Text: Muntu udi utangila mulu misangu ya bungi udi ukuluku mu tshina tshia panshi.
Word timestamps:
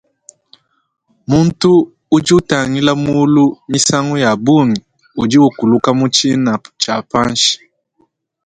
Muntu 1.29 1.71
udi 2.15 2.31
utangila 2.39 2.93
mulu 3.05 3.45
misangu 3.71 4.15
ya 4.25 4.31
bungi 4.45 4.81
udi 5.21 5.37
ukuluku 5.47 5.89
mu 5.99 6.07
tshina 6.13 6.53
tshia 6.81 6.97
panshi. 7.11 7.53